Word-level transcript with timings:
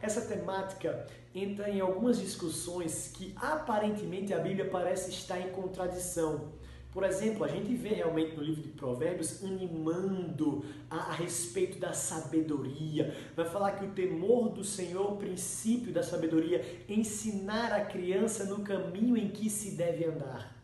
essa 0.00 0.20
temática 0.22 1.06
entra 1.34 1.68
em 1.68 1.80
algumas 1.80 2.18
discussões 2.18 3.12
que 3.14 3.34
aparentemente 3.36 4.32
a 4.32 4.38
Bíblia 4.38 4.68
parece 4.70 5.10
estar 5.10 5.38
em 5.40 5.50
contradição. 5.50 6.52
Por 6.96 7.04
exemplo, 7.04 7.44
a 7.44 7.48
gente 7.48 7.74
vê 7.74 7.90
realmente 7.90 8.34
no 8.34 8.42
livro 8.42 8.62
de 8.62 8.70
Provérbios 8.70 9.44
animando 9.44 10.64
a, 10.88 10.96
a, 10.96 11.12
respeito 11.12 11.78
da 11.78 11.92
sabedoria. 11.92 13.14
Vai 13.36 13.44
falar 13.44 13.72
que 13.72 13.84
o 13.84 13.90
temor 13.90 14.48
do 14.48 14.64
Senhor 14.64 15.04
é 15.04 15.12
o 15.12 15.16
princípio 15.16 15.92
da 15.92 16.02
sabedoria, 16.02 16.64
ensinar 16.88 17.70
a 17.70 17.84
criança 17.84 18.44
no 18.44 18.60
caminho 18.60 19.14
em 19.14 19.28
que 19.28 19.50
se 19.50 19.72
deve 19.72 20.06
andar. 20.06 20.55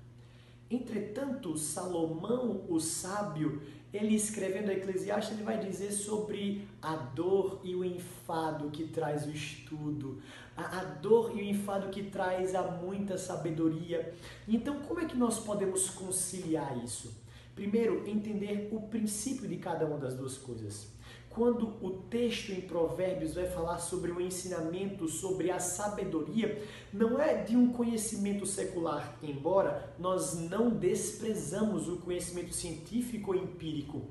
Entretanto, 0.72 1.58
Salomão, 1.58 2.64
o 2.66 2.80
sábio, 2.80 3.60
ele 3.92 4.14
escrevendo 4.14 4.70
a 4.70 4.72
Eclesiastes, 4.72 5.34
ele 5.34 5.44
vai 5.44 5.60
dizer 5.60 5.92
sobre 5.92 6.66
a 6.80 6.96
dor 6.96 7.60
e 7.62 7.74
o 7.74 7.84
enfado 7.84 8.70
que 8.70 8.84
traz 8.84 9.26
o 9.26 9.30
estudo, 9.30 10.22
a, 10.56 10.80
a, 10.80 10.84
dor 10.84 11.36
e 11.36 11.42
o 11.42 11.44
enfado 11.44 11.90
que 11.90 12.04
traz 12.04 12.54
a 12.54 12.62
muita 12.62 13.18
sabedoria. 13.18 14.14
Então, 14.48 14.80
como 14.80 15.00
é 15.00 15.04
que 15.04 15.14
nós 15.14 15.40
podemos 15.40 15.90
conciliar 15.90 16.82
isso? 16.82 17.20
Primeiro, 17.54 18.08
entender 18.08 18.70
o 18.72 18.80
princípio 18.80 19.46
de 19.46 19.58
cada 19.58 19.84
uma 19.84 19.98
das 19.98 20.14
duas 20.14 20.38
coisas. 20.38 20.90
Quando 21.34 21.74
o 21.80 21.90
texto 22.10 22.52
em 22.52 22.60
Provérbios 22.60 23.34
vai 23.34 23.46
falar 23.46 23.78
sobre 23.78 24.12
o 24.12 24.20
ensinamento, 24.20 25.08
sobre 25.08 25.50
a 25.50 25.58
sabedoria, 25.58 26.62
não 26.92 27.18
é 27.18 27.42
de 27.42 27.56
um 27.56 27.72
conhecimento 27.72 28.44
secular, 28.44 29.16
embora 29.22 29.94
nós 29.98 30.34
não 30.34 30.68
desprezamos 30.68 31.88
o 31.88 31.96
conhecimento 31.96 32.52
científico 32.52 33.32
ou 33.32 33.36
empírico. 33.36 34.02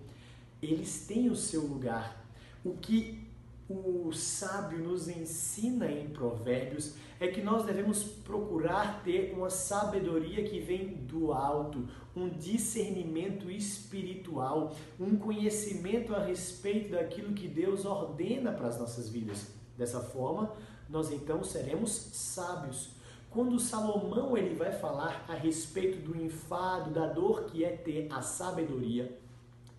Eles 0.62 1.06
têm 1.06 1.30
o 1.30 1.36
seu 1.36 1.62
lugar. 1.62 2.26
O 2.66 2.74
que 2.74 3.31
o 3.72 4.12
sábio 4.14 4.80
nos 4.80 5.08
ensina 5.08 5.92
em 5.92 6.10
Provérbios 6.10 6.96
é 7.20 7.28
que 7.28 7.42
nós 7.42 7.66
devemos 7.66 8.04
procurar 8.04 9.04
ter 9.04 9.34
uma 9.34 9.50
sabedoria 9.50 10.44
que 10.44 10.60
vem 10.60 10.96
do 10.96 11.32
alto, 11.32 11.88
um 12.16 12.28
discernimento 12.28 13.50
espiritual, 13.50 14.76
um 15.00 15.16
conhecimento 15.16 16.16
a 16.16 16.24
respeito 16.24 16.92
daquilo 16.92 17.34
que 17.34 17.48
Deus 17.48 17.86
ordena 17.86 18.52
para 18.52 18.68
as 18.68 18.80
nossas 18.80 19.08
vidas. 19.08 19.48
Dessa 19.78 20.00
forma, 20.00 20.52
nós 20.90 21.12
então 21.12 21.44
seremos 21.44 21.92
sábios. 21.92 22.90
Quando 23.30 23.60
Salomão 23.60 24.36
ele 24.36 24.56
vai 24.56 24.74
falar 24.74 25.24
a 25.28 25.34
respeito 25.34 26.00
do 26.00 26.22
enfado, 26.22 26.92
da 26.92 27.08
dor 27.08 27.46
que 27.46 27.64
é 27.64 27.70
ter 27.70 28.08
a 28.12 28.22
sabedoria, 28.22 29.18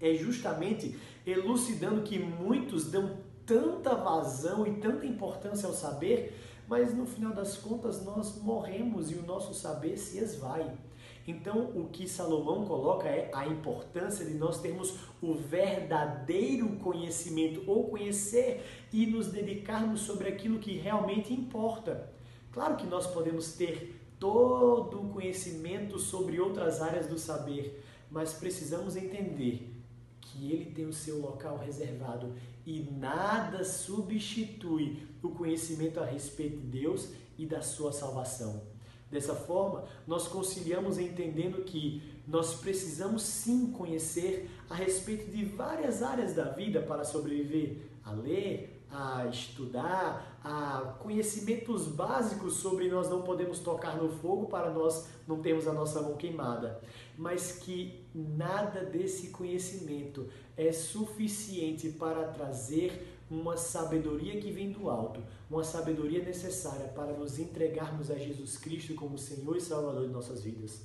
é 0.01 0.15
justamente 0.15 0.99
elucidando 1.27 2.03
que 2.03 2.19
muitos 2.19 2.91
dão 2.91 3.19
tanta 3.47 3.95
vazão 3.95 4.67
e 4.67 4.75
tanta 4.81 5.07
importância 5.07 5.67
ao 5.67 5.75
saber, 5.75 6.39
mas 6.69 6.95
no 6.95 7.07
final 7.07 7.33
das 7.33 7.57
contas 7.57 8.05
nós 8.05 8.41
morremos 8.43 9.11
e 9.11 9.15
o 9.15 9.27
nosso 9.27 9.55
saber 9.55 9.97
se 9.97 10.19
esvai. 10.19 10.71
Então, 11.27 11.71
o 11.77 11.89
que 11.89 12.09
Salomão 12.09 12.65
coloca 12.65 13.07
é 13.09 13.31
a 13.33 13.47
importância 13.47 14.25
de 14.25 14.35
nós 14.35 14.61
termos 14.61 14.97
o 15.21 15.35
verdadeiro 15.35 16.69
conhecimento, 16.77 17.63
ou 17.67 17.89
conhecer 17.89 18.65
e 18.93 19.07
nos 19.07 19.29
dedicarmos 19.29 20.01
sobre 20.01 20.29
aquilo 20.29 20.59
que 20.59 20.77
realmente 20.77 21.33
importa. 21.33 22.11
Claro 22.51 22.77
que 22.77 22.87
nós 22.87 23.07
podemos 23.07 23.53
ter 23.53 24.01
todo 24.19 25.01
o 25.01 25.09
conhecimento 25.11 25.99
sobre 25.99 26.41
outras 26.41 26.83
áreas 26.83 27.07
do 27.07 27.19
saber, 27.19 27.85
mas 28.11 28.33
precisamos 28.33 28.97
entender 28.97 29.73
que 30.23 30.51
ele 30.51 30.67
tem 30.67 30.87
o 30.87 30.93
seu 30.93 31.21
local 31.21 31.59
reservado 31.59 32.35
e 32.65 32.81
nada 32.93 33.65
substitui 33.65 35.03
o 35.23 35.31
conhecimento 35.31 36.01
a 36.01 36.05
respeito 36.07 36.57
de 36.57 36.81
Deus 36.81 37.11
e 37.37 37.45
da 37.45 37.61
sua 37.61 37.93
salvação. 37.93 38.63
Dessa 39.11 39.35
forma, 39.35 39.85
nós 40.07 40.27
conciliamos 40.27 40.99
entendendo 40.99 41.65
que 41.65 42.03
nós 42.27 42.55
precisamos 42.55 43.23
sim 43.23 43.71
conhecer 43.71 44.49
a 44.71 44.75
respeito 44.75 45.31
de 45.31 45.45
várias 45.45 46.03
áreas 46.03 46.35
da 46.35 46.45
vida 46.45 46.81
para 46.81 47.05
sobreviver, 47.05 47.77
a 48.03 48.13
ler, 48.13 48.72
a 48.93 49.27
estudar, 49.27 50.39
a 50.45 50.97
conhecimentos 51.01 51.89
básicos 51.89 52.55
sobre 52.55 52.89
nós 52.89 53.09
não 53.09 53.23
podemos 53.23 53.59
tocar 53.59 53.97
no 53.97 54.11
fogo 54.11 54.47
para 54.47 54.71
nós 54.71 55.07
não 55.27 55.41
termos 55.41 55.67
a 55.67 55.73
nossa 55.73 56.03
mão 56.03 56.15
queimada, 56.15 56.81
mas 57.17 57.53
que 57.53 58.05
nada 58.15 58.85
desse 58.85 59.29
conhecimento 59.29 60.29
é 60.57 60.71
suficiente 60.73 61.89
para 61.89 62.29
trazer 62.29 63.09
uma 63.31 63.57
sabedoria 63.57 64.39
que 64.39 64.53
vem 64.53 64.71
do 64.71 64.91
alto, 64.91 65.23
uma 65.51 65.65
sabedoria 65.65 66.23
necessária 66.23 66.89
para 66.89 67.15
nos 67.15 67.39
entregarmos 67.39 68.11
a 68.11 68.15
Jesus 68.15 68.59
Cristo 68.59 68.95
como 68.95 69.17
Senhor 69.17 69.57
e 69.57 69.61
Salvador 69.61 70.07
de 70.07 70.13
nossas 70.13 70.43
vidas. 70.43 70.83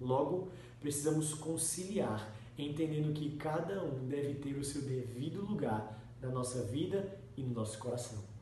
Logo, 0.00 0.48
precisamos 0.80 1.32
conciliar, 1.32 2.34
entendendo 2.58 3.14
que 3.14 3.36
cada 3.36 3.84
um 3.84 4.08
deve 4.08 4.34
ter 4.34 4.56
o 4.56 4.64
seu 4.64 4.82
devido 4.82 5.42
lugar 5.42 5.96
na 6.20 6.28
nossa 6.28 6.62
vida 6.62 7.18
e 7.36 7.42
no 7.42 7.54
nosso 7.54 7.78
coração. 7.78 8.35